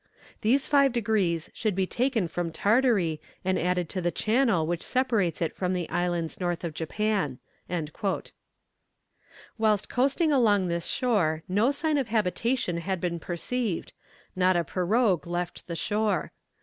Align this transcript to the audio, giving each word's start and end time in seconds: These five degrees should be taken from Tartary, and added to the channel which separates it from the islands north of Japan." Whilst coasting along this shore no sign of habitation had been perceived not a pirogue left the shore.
These 0.41 0.65
five 0.65 0.91
degrees 0.93 1.51
should 1.53 1.75
be 1.75 1.85
taken 1.85 2.27
from 2.27 2.51
Tartary, 2.51 3.21
and 3.45 3.59
added 3.59 3.87
to 3.89 4.01
the 4.01 4.09
channel 4.09 4.65
which 4.65 4.81
separates 4.81 5.43
it 5.43 5.55
from 5.55 5.73
the 5.75 5.87
islands 5.91 6.39
north 6.39 6.63
of 6.63 6.73
Japan." 6.73 7.37
Whilst 9.59 9.89
coasting 9.89 10.31
along 10.31 10.65
this 10.69 10.87
shore 10.87 11.43
no 11.47 11.69
sign 11.69 11.99
of 11.99 12.07
habitation 12.07 12.77
had 12.77 12.99
been 12.99 13.19
perceived 13.19 13.93
not 14.35 14.57
a 14.57 14.63
pirogue 14.63 15.27
left 15.27 15.67
the 15.67 15.75
shore. 15.75 16.31